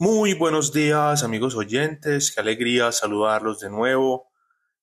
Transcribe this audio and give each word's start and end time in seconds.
Muy 0.00 0.34
buenos 0.34 0.72
días, 0.72 1.24
amigos 1.24 1.56
oyentes. 1.56 2.30
Qué 2.30 2.38
alegría 2.40 2.92
saludarlos 2.92 3.58
de 3.58 3.68
nuevo. 3.68 4.30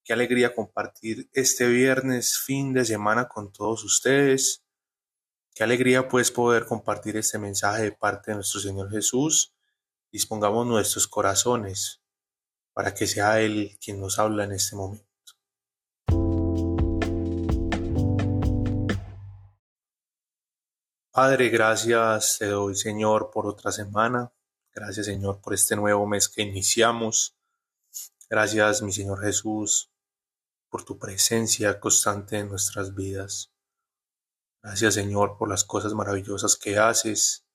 Qué 0.04 0.12
alegría 0.12 0.54
compartir 0.54 1.30
este 1.32 1.70
viernes, 1.70 2.38
fin 2.38 2.74
de 2.74 2.84
semana 2.84 3.30
con 3.30 3.54
todos 3.54 3.86
ustedes. 3.86 4.66
Qué 5.54 5.64
alegría 5.64 6.10
pues 6.10 6.32
poder 6.32 6.66
compartir 6.66 7.16
este 7.16 7.40
mensaje 7.40 7.84
de 7.84 7.92
parte 7.94 8.32
de 8.32 8.36
nuestro 8.36 8.60
Señor 8.60 8.92
Jesús. 8.92 9.56
Dispongamos 10.12 10.68
nuestros 10.68 11.08
corazones 11.08 12.02
para 12.74 12.94
que 12.94 13.08
sea 13.08 13.40
Él 13.40 13.78
quien 13.80 14.02
nos 14.02 14.20
habla 14.20 14.44
en 14.44 14.52
este 14.52 14.76
momento. 14.76 15.06
Padre, 21.10 21.48
gracias 21.48 22.36
te 22.38 22.48
doy 22.48 22.76
Señor 22.76 23.32
por 23.32 23.48
otra 23.48 23.72
semana 23.72 24.35
Gracias 24.76 25.06
Señor 25.06 25.40
por 25.40 25.54
este 25.54 25.78
nuevo 25.78 26.06
mes 26.06 26.28
que 26.28 26.42
iniciamos. 26.42 27.38
Gracias 28.30 28.82
mi 28.82 28.92
Señor 28.92 29.22
Jesús 29.22 29.90
por 30.70 30.84
tu 30.84 31.00
presencia 31.00 31.80
constante 31.80 32.40
en 32.40 32.50
nuestras 32.50 32.94
vidas. 32.94 33.54
Gracias 34.62 34.96
Señor 34.96 35.38
por 35.38 35.48
las 35.48 35.64
cosas 35.64 35.94
maravillosas 35.94 36.58
que 36.58 36.78
haces. 36.78 37.46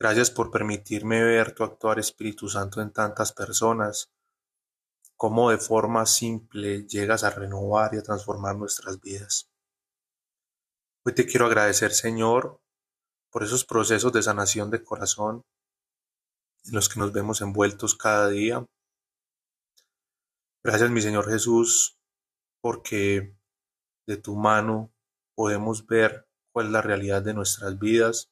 Gracias 0.00 0.30
por 0.30 0.50
permitirme 0.50 1.22
ver 1.22 1.54
tu 1.54 1.62
actuar 1.62 1.98
Espíritu 1.98 2.48
Santo 2.48 2.80
en 2.80 2.90
tantas 2.90 3.34
personas. 3.34 4.10
Cómo 5.14 5.50
de 5.50 5.58
forma 5.58 6.06
simple 6.06 6.86
llegas 6.86 7.22
a 7.22 7.30
renovar 7.30 7.92
y 7.92 7.98
a 7.98 8.02
transformar 8.02 8.56
nuestras 8.56 8.98
vidas. 8.98 9.50
Hoy 11.04 11.14
te 11.14 11.26
quiero 11.26 11.44
agradecer 11.44 11.92
Señor 11.92 12.62
por 13.30 13.42
esos 13.42 13.66
procesos 13.66 14.10
de 14.14 14.22
sanación 14.22 14.70
de 14.70 14.82
corazón 14.82 15.44
en 16.68 16.74
los 16.74 16.88
que 16.88 17.00
nos 17.00 17.12
vemos 17.12 17.40
envueltos 17.40 17.94
cada 17.94 18.28
día. 18.28 18.66
Gracias 20.62 20.90
mi 20.90 21.00
Señor 21.00 21.30
Jesús, 21.30 21.98
porque 22.60 23.36
de 24.06 24.16
tu 24.16 24.36
mano 24.36 24.92
podemos 25.34 25.86
ver 25.86 26.28
cuál 26.50 26.66
es 26.66 26.72
la 26.72 26.82
realidad 26.82 27.22
de 27.22 27.34
nuestras 27.34 27.78
vidas, 27.78 28.30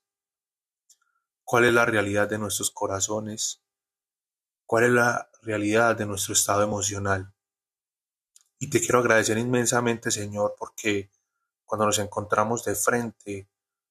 cuál 1.44 1.64
es 1.64 1.72
la 1.74 1.84
realidad 1.84 2.28
de 2.28 2.38
nuestros 2.38 2.70
corazones, 2.70 3.62
cuál 4.66 4.84
es 4.84 4.90
la 4.90 5.30
realidad 5.42 5.96
de 5.96 6.06
nuestro 6.06 6.32
estado 6.32 6.62
emocional. 6.62 7.32
Y 8.58 8.70
te 8.70 8.80
quiero 8.80 9.00
agradecer 9.00 9.36
inmensamente, 9.38 10.10
Señor, 10.10 10.55
porque 10.58 11.10
cuando 11.64 11.86
nos 11.86 11.98
encontramos 11.98 12.64
de 12.64 12.74
frente 12.74 13.48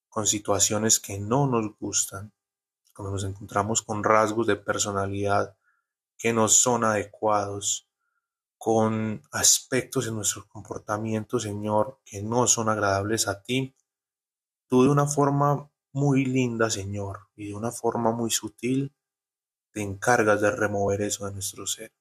con 0.09 0.25
situaciones 0.25 0.99
que 0.99 1.19
no 1.19 1.47
nos 1.47 1.77
gustan, 1.77 2.33
cuando 2.94 3.11
nos 3.11 3.23
encontramos 3.23 3.81
con 3.81 4.03
rasgos 4.03 4.47
de 4.47 4.55
personalidad 4.55 5.55
que 6.17 6.33
no 6.33 6.47
son 6.47 6.83
adecuados, 6.83 7.89
con 8.58 9.22
aspectos 9.31 10.08
en 10.08 10.16
nuestro 10.16 10.47
comportamiento, 10.47 11.39
Señor, 11.39 11.99
que 12.05 12.21
no 12.21 12.47
son 12.47 12.69
agradables 12.69 13.27
a 13.27 13.41
ti, 13.41 13.75
tú 14.69 14.83
de 14.83 14.89
una 14.89 15.05
forma 15.05 15.69
muy 15.91 16.25
linda, 16.25 16.69
Señor, 16.69 17.27
y 17.36 17.49
de 17.49 17.55
una 17.55 17.71
forma 17.71 18.11
muy 18.11 18.31
sutil, 18.31 18.95
te 19.71 19.81
encargas 19.81 20.41
de 20.41 20.52
remover 20.52 21.02
eso 21.02 21.25
de 21.25 21.33
nuestro 21.33 21.67
ser. 21.67 21.91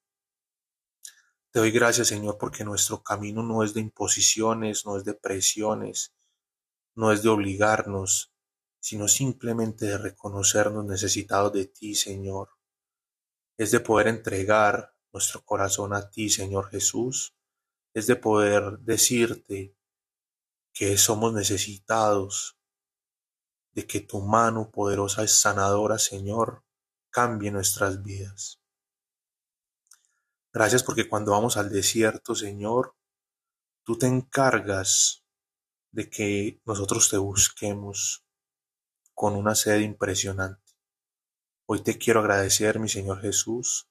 Te 1.51 1.59
doy 1.59 1.71
gracias, 1.71 2.09
Señor, 2.09 2.39
porque 2.39 2.65
nuestro 2.65 3.03
camino 3.03 3.43
no 3.43 3.63
es 3.63 3.75
de 3.75 3.81
imposiciones, 3.81 4.87
no 4.87 4.97
es 4.97 5.05
de 5.05 5.15
presiones, 5.15 6.15
no 6.95 7.13
es 7.13 7.23
de 7.23 7.29
obligarnos, 7.29 8.32
sino 8.83 9.07
simplemente 9.07 9.87
de 9.87 9.97
reconocernos 9.97 10.85
necesitados 10.85 11.53
de 11.53 11.67
ti, 11.67 11.95
Señor. 11.95 12.51
Es 13.57 13.71
de 13.71 13.79
poder 13.79 14.09
entregar 14.09 14.97
nuestro 15.13 15.45
corazón 15.45 15.95
a 15.95 16.11
ti, 16.11 16.29
Señor 16.29 16.69
Jesús. 16.69 17.37
Es 17.95 18.09
de 18.09 18.17
poder 18.17 18.81
decirte 18.81 19.77
que 20.73 20.99
somos 20.99 21.33
necesitados 21.33 22.59
de 23.71 23.87
que 23.87 24.01
tu 24.01 24.21
mano 24.21 24.73
poderosa 24.73 25.23
y 25.23 25.29
sanadora, 25.29 25.99
Señor, 25.99 26.65
cambie 27.11 27.53
nuestras 27.53 28.03
vidas. 28.03 28.61
Gracias 30.53 30.83
porque 30.83 31.09
cuando 31.09 31.31
vamos 31.31 31.57
al 31.57 31.71
desierto, 31.71 32.35
Señor, 32.35 32.97
tú 33.85 33.97
te 33.97 34.07
encargas 34.09 35.25
de 35.93 36.11
que 36.11 36.61
nosotros 36.65 37.09
te 37.09 37.19
busquemos, 37.19 38.27
con 39.23 39.37
una 39.37 39.55
sed 39.55 39.79
impresionante. 39.83 40.73
Hoy 41.67 41.85
te 41.85 41.97
quiero 41.97 42.19
agradecer, 42.19 42.81
mi 42.81 42.89
Señor 42.89 43.21
Jesús, 43.21 43.89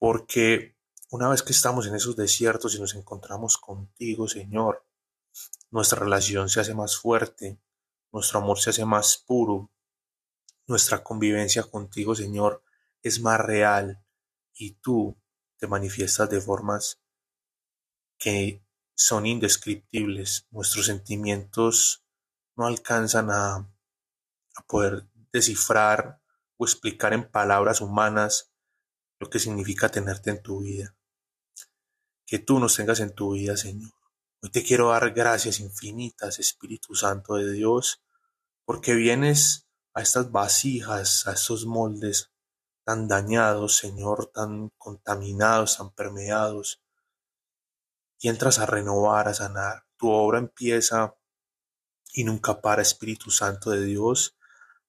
porque 0.00 0.76
una 1.10 1.28
vez 1.28 1.44
que 1.44 1.52
estamos 1.52 1.86
en 1.86 1.94
esos 1.94 2.16
desiertos 2.16 2.74
y 2.74 2.80
nos 2.80 2.96
encontramos 2.96 3.56
contigo, 3.56 4.26
Señor, 4.26 4.84
nuestra 5.70 6.00
relación 6.00 6.48
se 6.48 6.58
hace 6.58 6.74
más 6.74 6.96
fuerte, 6.96 7.60
nuestro 8.10 8.40
amor 8.40 8.58
se 8.58 8.70
hace 8.70 8.84
más 8.84 9.16
puro, 9.16 9.70
nuestra 10.66 11.04
convivencia 11.04 11.62
contigo, 11.62 12.16
Señor, 12.16 12.64
es 13.04 13.20
más 13.20 13.38
real 13.38 14.04
y 14.54 14.72
tú 14.72 15.16
te 15.56 15.68
manifiestas 15.68 16.28
de 16.28 16.40
formas 16.40 17.00
que 18.18 18.60
son 18.92 19.26
indescriptibles. 19.26 20.48
Nuestros 20.50 20.86
sentimientos 20.86 22.04
no 22.56 22.66
alcanzan 22.66 23.30
a 23.30 23.69
poder 24.66 25.06
descifrar 25.32 26.20
o 26.56 26.64
explicar 26.64 27.12
en 27.12 27.30
palabras 27.30 27.80
humanas 27.80 28.52
lo 29.18 29.28
que 29.30 29.38
significa 29.38 29.90
tenerte 29.90 30.30
en 30.30 30.42
tu 30.42 30.60
vida. 30.60 30.96
Que 32.26 32.38
tú 32.38 32.58
nos 32.58 32.76
tengas 32.76 33.00
en 33.00 33.14
tu 33.14 33.32
vida, 33.32 33.56
Señor. 33.56 33.92
Hoy 34.42 34.50
te 34.50 34.62
quiero 34.62 34.90
dar 34.90 35.12
gracias 35.12 35.60
infinitas, 35.60 36.38
Espíritu 36.38 36.94
Santo 36.94 37.34
de 37.34 37.52
Dios, 37.52 38.02
porque 38.64 38.94
vienes 38.94 39.68
a 39.94 40.00
estas 40.00 40.30
vasijas, 40.30 41.26
a 41.26 41.32
estos 41.32 41.66
moldes 41.66 42.30
tan 42.84 43.08
dañados, 43.08 43.76
Señor, 43.76 44.30
tan 44.32 44.70
contaminados, 44.78 45.76
tan 45.76 45.90
permeados, 45.90 46.82
y 48.18 48.28
entras 48.28 48.58
a 48.58 48.66
renovar, 48.66 49.28
a 49.28 49.34
sanar. 49.34 49.84
Tu 49.96 50.08
obra 50.08 50.38
empieza 50.38 51.14
y 52.12 52.24
nunca 52.24 52.60
para, 52.60 52.82
Espíritu 52.82 53.30
Santo 53.30 53.70
de 53.70 53.84
Dios, 53.84 54.36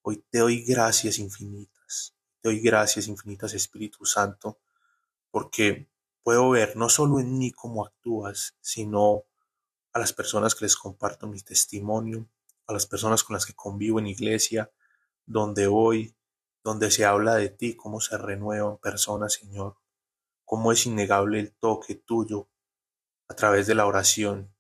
Hoy 0.04 0.26
te 0.32 0.40
doy 0.40 0.64
gracias 0.64 1.20
infinitas, 1.20 2.16
te 2.42 2.50
doy 2.50 2.60
gracias 2.60 3.08
infinitas 3.08 3.54
Espíritu 3.54 4.04
Santo, 4.04 4.60
porque 5.30 5.90
puedo 6.24 6.50
ver 6.50 6.76
no 6.76 6.90
solo 6.90 7.20
en 7.20 7.38
mí 7.38 7.52
cómo 7.52 7.86
actúas, 7.86 8.56
sino 8.62 9.26
a 9.94 10.00
las 10.00 10.12
personas 10.12 10.56
que 10.56 10.66
les 10.66 10.76
comparto 10.76 11.28
mi 11.28 11.40
testimonio, 11.40 12.28
a 12.66 12.74
las 12.74 12.88
personas 12.88 13.24
con 13.24 13.36
las 13.36 13.46
que 13.46 13.54
convivo 13.54 14.00
en 14.00 14.08
iglesia, 14.08 14.72
donde 15.28 15.68
voy, 15.68 16.16
donde 16.64 16.90
se 16.90 17.06
habla 17.06 17.36
de 17.36 17.50
ti, 17.50 17.76
cómo 17.76 18.02
se 18.02 18.18
renuevan 18.18 18.78
personas, 18.78 19.34
Señor, 19.34 19.78
cómo 20.46 20.72
es 20.72 20.84
innegable 20.88 21.40
el 21.40 21.52
toque 21.54 21.94
tuyo 21.94 22.50
a 23.28 23.36
través 23.36 23.68
de 23.68 23.76
la 23.76 23.86
oración. 23.86 24.52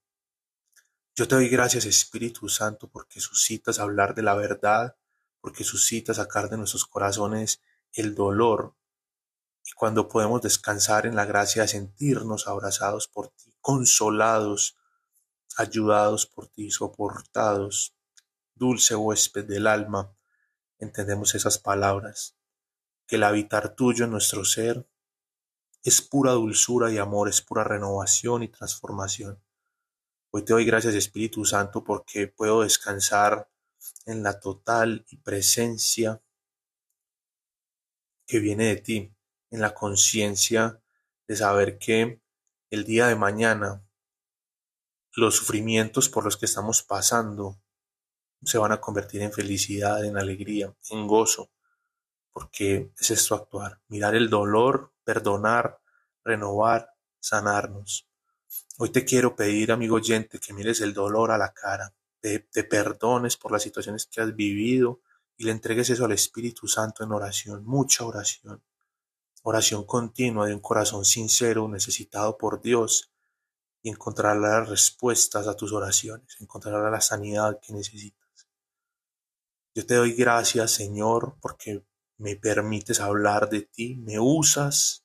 Yo 1.15 1.27
te 1.27 1.33
doy 1.33 1.49
gracias, 1.49 1.85
Espíritu 1.85 2.47
Santo, 2.47 2.87
porque 2.89 3.19
suscitas 3.19 3.79
hablar 3.79 4.13
de 4.13 4.21
la 4.21 4.35
verdad, 4.35 4.95
porque 5.41 5.63
suscita 5.63 6.13
sacar 6.13 6.49
de 6.49 6.57
nuestros 6.57 6.85
corazones 6.85 7.61
el 7.93 8.15
dolor 8.15 8.75
y 9.65 9.71
cuando 9.73 10.07
podemos 10.07 10.41
descansar 10.41 11.05
en 11.05 11.15
la 11.15 11.25
gracia 11.25 11.63
de 11.63 11.67
sentirnos 11.67 12.47
abrazados 12.47 13.07
por 13.07 13.29
ti, 13.29 13.53
consolados, 13.61 14.77
ayudados 15.57 16.25
por 16.25 16.47
ti, 16.47 16.71
soportados, 16.71 17.95
dulce 18.55 18.95
huésped 18.95 19.45
del 19.45 19.67
alma, 19.67 20.15
entendemos 20.79 21.35
esas 21.35 21.57
palabras, 21.57 22.35
que 23.05 23.17
el 23.17 23.23
habitar 23.23 23.75
tuyo 23.75 24.05
en 24.05 24.11
nuestro 24.11 24.45
ser 24.45 24.87
es 25.83 26.01
pura 26.01 26.31
dulzura 26.31 26.91
y 26.91 26.97
amor, 26.97 27.27
es 27.27 27.41
pura 27.41 27.63
renovación 27.63 28.43
y 28.43 28.47
transformación. 28.47 29.41
Hoy 30.31 30.45
te 30.45 30.53
doy 30.53 30.65
gracias 30.65 30.93
Espíritu 30.93 31.43
Santo 31.43 31.83
porque 31.83 32.27
puedo 32.27 32.61
descansar 32.61 33.50
en 34.05 34.23
la 34.23 34.39
total 34.39 35.05
presencia 35.23 36.21
que 38.25 38.39
viene 38.39 38.65
de 38.65 38.77
ti, 38.77 39.13
en 39.49 39.61
la 39.61 39.73
conciencia 39.73 40.81
de 41.27 41.35
saber 41.35 41.77
que 41.77 42.21
el 42.69 42.85
día 42.85 43.07
de 43.07 43.15
mañana 43.15 43.83
los 45.13 45.35
sufrimientos 45.35 46.09
por 46.09 46.23
los 46.23 46.37
que 46.37 46.45
estamos 46.45 46.83
pasando 46.83 47.59
se 48.43 48.57
van 48.57 48.71
a 48.71 48.81
convertir 48.81 49.21
en 49.21 49.31
felicidad, 49.31 50.03
en 50.05 50.17
alegría, 50.17 50.73
en 50.89 51.07
gozo, 51.07 51.51
porque 52.31 52.91
es 52.97 53.11
esto 53.11 53.35
actuar, 53.35 53.81
mirar 53.87 54.15
el 54.15 54.29
dolor, 54.29 54.93
perdonar, 55.03 55.79
renovar, 56.23 56.93
sanarnos. 57.19 58.07
Hoy 58.77 58.89
te 58.89 59.05
quiero 59.05 59.35
pedir, 59.35 59.71
amigo 59.71 59.97
oyente, 59.97 60.39
que 60.39 60.53
mires 60.53 60.81
el 60.81 60.93
dolor 60.93 61.31
a 61.31 61.37
la 61.37 61.53
cara, 61.53 61.93
te, 62.21 62.63
perdones 62.63 63.35
por 63.35 63.51
las 63.51 63.63
situaciones 63.63 64.05
que 64.05 64.21
has 64.21 64.35
vivido 64.35 65.01
y 65.37 65.45
le 65.45 65.51
entregues 65.51 65.89
eso 65.89 66.05
al 66.05 66.11
Espíritu 66.11 66.67
Santo 66.67 67.03
en 67.03 67.11
oración, 67.11 67.65
mucha 67.65 68.05
oración, 68.05 68.63
oración 69.43 69.85
continua 69.85 70.47
de 70.47 70.53
un 70.53 70.59
corazón 70.59 71.03
sincero, 71.03 71.67
necesitado 71.67 72.37
por 72.37 72.61
Dios, 72.61 73.11
y 73.83 73.89
encontrarás 73.89 74.39
las 74.39 74.69
respuestas 74.69 75.47
a 75.47 75.55
tus 75.55 75.73
oraciones, 75.73 76.37
encontrarás 76.39 76.91
la 76.91 77.01
sanidad 77.01 77.59
que 77.59 77.73
necesitas. 77.73 78.47
Yo 79.73 79.85
te 79.85 79.95
doy 79.95 80.13
gracias, 80.13 80.71
Señor, 80.71 81.37
porque 81.41 81.83
me 82.17 82.35
permites 82.35 82.99
hablar 82.99 83.49
de 83.49 83.61
ti, 83.61 83.95
me 83.95 84.19
usas 84.19 85.03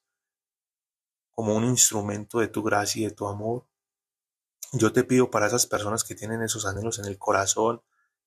como 1.31 1.55
un 1.55 1.65
instrumento 1.65 2.41
de 2.41 2.49
tu 2.49 2.63
gracia 2.63 3.03
y 3.03 3.05
de 3.05 3.11
tu 3.13 3.27
amor. 3.27 3.67
Yo 4.79 4.93
te 4.93 5.05
pido 5.05 5.31
para 5.31 5.47
esas 5.47 5.67
personas 5.67 6.05
que 6.05 6.15
tienen 6.15 6.43
esos 6.43 6.67
anhelos 6.67 6.99
en 6.99 7.07
el 7.07 7.17
corazón, 7.17 7.81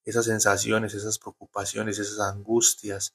esas 0.04 0.26
sensaciones, 0.26 0.96
esas 0.96 1.20
preocupaciones, 1.20 2.00
esas 2.00 2.20
angustias, 2.22 3.14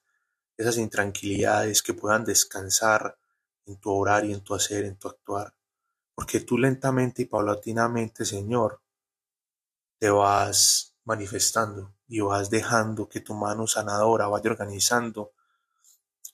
esas 0.56 0.78
intranquilidades, 0.78 1.82
que 1.82 1.94
puedan 1.94 2.25
descansar 2.25 3.19
en 3.66 3.76
tu 3.78 3.90
orar 3.90 4.25
y 4.25 4.32
en 4.32 4.42
tu 4.42 4.54
hacer, 4.54 4.84
en 4.84 4.96
tu 4.96 5.08
actuar. 5.08 5.52
Porque 6.14 6.40
tú 6.40 6.58
lentamente 6.58 7.22
y 7.22 7.25
paulatinamente, 7.25 8.25
Señor, 8.25 8.81
te 9.98 10.10
vas 10.10 10.94
manifestando 11.02 11.92
y 12.06 12.20
vas 12.20 12.50
dejando 12.50 13.08
que 13.08 13.20
tu 13.20 13.34
mano 13.34 13.66
sanadora 13.66 14.28
vaya 14.28 14.50
organizando. 14.50 15.32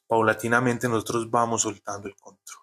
Paulatinamente 0.07 0.87
nosotros 0.87 1.31
vamos 1.31 1.63
soltando 1.63 2.09
el 2.09 2.17
control. 2.17 2.60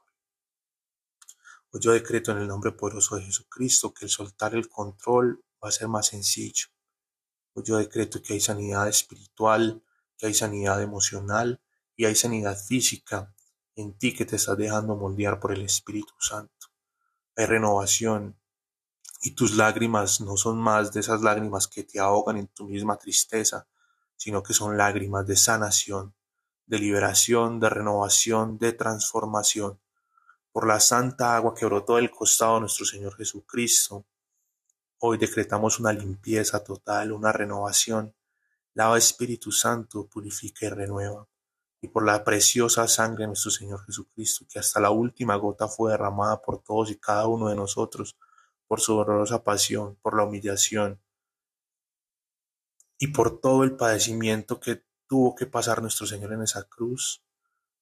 Hoy 1.77 1.81
yo 1.83 1.91
decreto 1.91 2.31
en 2.31 2.39
el 2.39 2.47
nombre 2.47 2.71
poderoso 2.71 3.18
de 3.18 3.25
Jesucristo 3.25 3.94
que 3.94 4.06
el 4.06 4.09
soltar 4.09 4.56
el 4.56 4.68
control 4.68 5.45
va 5.63 5.69
a 5.69 5.71
ser 5.71 5.88
más 5.88 6.07
sencillo 6.07 6.65
yo 7.63 7.77
decreto 7.77 8.19
que 8.19 8.33
hay 8.33 8.39
sanidad 8.39 8.88
espiritual, 8.88 9.83
que 10.18 10.25
hay 10.25 10.33
sanidad 10.33 10.81
emocional 10.81 11.62
y 11.95 12.06
hay 12.06 12.15
sanidad 12.15 12.57
física 12.57 13.31
en 13.75 13.95
ti 13.95 14.15
que 14.15 14.25
te 14.25 14.38
estás 14.38 14.57
dejando 14.57 14.95
moldear 14.95 15.39
por 15.39 15.51
el 15.51 15.62
Espíritu 15.62 16.13
Santo. 16.19 16.68
Hay 17.35 17.45
renovación 17.45 18.39
y 19.21 19.35
tus 19.35 19.56
lágrimas 19.56 20.19
no 20.19 20.35
son 20.35 20.57
más 20.57 20.94
de 20.94 21.01
esas 21.01 21.21
lágrimas 21.21 21.68
que 21.68 21.83
te 21.83 22.00
ahogan 22.00 22.38
en 22.38 22.47
tu 22.47 22.65
misma 22.65 22.97
tristeza, 22.97 23.68
sino 24.15 24.41
que 24.41 24.53
son 24.56 24.77
lágrimas 24.77 25.27
de 25.27 25.35
sanación, 25.35 26.15
de 26.65 26.79
liberación, 26.79 27.59
de 27.59 27.69
renovación, 27.69 28.57
de 28.57 28.74
transformación. 28.74 29.79
Por 30.52 30.68
la 30.68 30.80
santa 30.80 31.36
agua 31.36 31.54
que 31.54 31.66
brotó 31.66 31.98
del 31.98 32.12
costado 32.12 32.56
de 32.56 32.62
nuestro 32.62 32.86
Señor 32.86 33.16
Jesucristo, 33.16 34.06
Hoy 35.00 35.20
decretamos 35.20 35.80
una 35.80 35.94
limpieza 35.94 36.64
total, 36.64 37.12
una 37.12 37.32
renovación. 37.32 38.16
Lava 38.74 38.98
Espíritu 38.98 39.52
Santo, 39.52 40.08
purifica 40.08 40.66
y 40.66 40.70
renueva. 40.70 41.28
Y 41.82 41.90
por 41.90 42.04
la 42.04 42.24
preciosa 42.24 42.88
sangre 42.88 43.24
de 43.24 43.28
nuestro 43.28 43.52
Señor 43.52 43.86
Jesucristo, 43.86 44.48
que 44.50 44.58
hasta 44.58 44.80
la 44.80 44.90
última 44.90 45.36
gota 45.36 45.68
fue 45.68 45.92
derramada 45.92 46.42
por 46.42 46.64
todos 46.64 46.90
y 46.90 46.98
cada 46.98 47.28
uno 47.28 47.48
de 47.50 47.56
nosotros, 47.56 48.18
por 48.66 48.82
su 48.82 48.96
dolorosa 48.96 49.44
pasión, 49.44 49.98
por 50.02 50.18
la 50.18 50.24
humillación 50.24 51.00
y 52.98 53.10
por 53.10 53.40
todo 53.40 53.64
el 53.64 53.76
padecimiento 53.76 54.60
que 54.60 54.84
tuvo 55.06 55.36
que 55.36 55.46
pasar 55.46 55.84
nuestro 55.84 56.08
Señor 56.08 56.34
en 56.34 56.42
esa 56.42 56.64
cruz, 56.64 57.24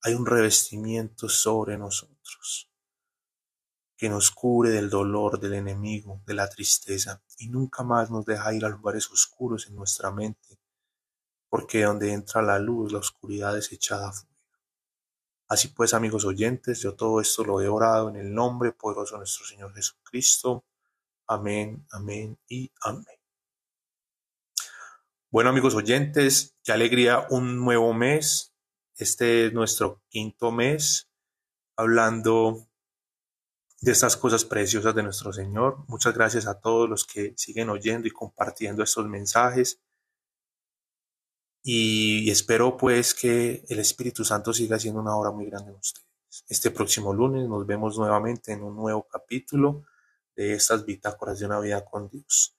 hay 0.06 0.14
un 0.14 0.28
revestimiento 0.28 1.28
sobre 1.28 1.80
nosotros 1.80 2.70
que 3.98 4.08
nos 4.08 4.30
cubre 4.30 4.70
del 4.70 4.88
dolor 4.88 5.40
del 5.40 5.56
enemigo, 5.56 6.22
de 6.28 6.36
la 6.36 6.48
tristeza, 6.48 7.24
y 7.40 7.50
nunca 7.50 7.82
más 7.82 8.12
nos 8.12 8.24
deja 8.24 8.54
ir 8.54 8.66
a 8.66 8.70
lugares 8.70 9.10
oscuros 9.10 9.66
en 9.66 9.76
nuestra 9.76 10.12
mente, 10.12 10.60
porque 11.50 11.82
donde 11.82 12.14
entra 12.14 12.44
la 12.44 12.60
luz, 12.60 12.92
la 12.94 13.00
oscuridad 13.00 13.58
es 13.58 13.72
echada 13.72 14.12
fuera. 14.12 14.36
Así 15.48 15.70
pues, 15.70 15.96
amigos 15.96 16.24
oyentes, 16.24 16.82
yo 16.82 16.94
todo 16.94 17.20
esto 17.20 17.44
lo 17.44 17.60
he 17.60 17.68
orado 17.68 18.10
en 18.10 18.18
el 18.18 18.32
nombre 18.32 18.74
poderoso 18.74 19.16
de 19.16 19.20
nuestro 19.22 19.48
Señor 19.48 19.74
Jesucristo. 19.74 20.66
Amén, 21.26 21.84
amén 21.90 22.38
y 22.48 22.72
amén. 22.82 23.20
Bueno, 25.32 25.50
amigos 25.50 25.74
oyentes, 25.74 26.56
qué 26.64 26.74
alegría 26.74 27.26
un 27.32 27.60
nuevo 27.60 27.92
mes. 27.96 28.55
Este 28.98 29.48
es 29.48 29.54
nuestro 29.54 30.02
quinto 30.08 30.52
mes 30.54 31.10
hablando 31.76 32.70
de 33.82 33.92
estas 33.92 34.16
cosas 34.16 34.46
preciosas 34.46 34.96
de 34.96 35.04
nuestro 35.04 35.34
Señor. 35.34 35.84
Muchas 35.88 36.14
gracias 36.14 36.48
a 36.48 36.62
todos 36.62 36.90
los 36.90 37.06
que 37.06 37.34
siguen 37.36 37.70
oyendo 37.70 38.08
y 38.08 38.12
compartiendo 38.12 38.84
estos 38.84 39.06
mensajes. 39.08 39.82
Y 41.62 42.30
espero 42.30 42.78
pues 42.78 43.14
que 43.14 43.66
el 43.68 43.80
Espíritu 43.80 44.24
Santo 44.24 44.54
siga 44.54 44.78
haciendo 44.78 45.02
una 45.02 45.16
obra 45.18 45.32
muy 45.32 45.48
grande 45.48 45.72
en 45.72 45.78
ustedes. 45.78 46.08
Este 46.48 46.72
próximo 46.72 47.14
lunes 47.14 47.50
nos 47.50 47.66
vemos 47.66 47.98
nuevamente 47.98 48.54
en 48.54 48.64
un 48.64 48.78
nuevo 48.78 49.06
capítulo 49.10 49.84
de 50.38 50.54
estas 50.54 50.86
bitácoras 50.86 51.40
de 51.40 51.48
una 51.48 51.60
vida 51.60 51.84
con 51.84 52.08
Dios. 52.08 52.56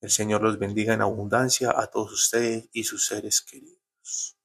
El 0.00 0.10
Señor 0.10 0.42
los 0.42 0.58
bendiga 0.58 0.94
en 0.94 1.02
abundancia 1.02 1.74
a 1.76 1.88
todos 1.88 2.12
ustedes 2.12 2.68
y 2.72 2.84
sus 2.84 3.06
seres 3.06 3.40
queridos. 3.40 4.39